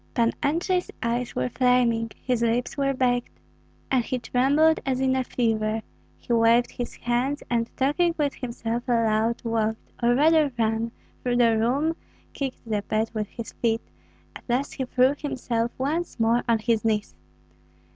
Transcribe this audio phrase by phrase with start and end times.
[0.15, 3.39] Pan Andrei's eyes were flaming, his lips were baked,
[3.91, 5.83] and he trembled as in a fever;
[6.17, 10.91] he waved his hands, and talking with himself aloud, walked, or rather ran,
[11.21, 11.95] through the room,
[12.33, 13.91] kicked the bed with his feet;
[14.35, 17.13] at last he threw himself once more on his knees.